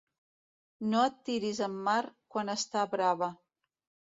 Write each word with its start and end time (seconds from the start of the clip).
No 0.93 1.03
et 1.09 1.19
tiris 1.29 1.59
en 1.67 1.75
mar 1.89 1.99
quan 2.37 2.51
està 2.55 2.89
brava. 2.97 3.31